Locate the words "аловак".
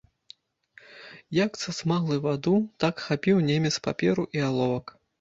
4.51-5.01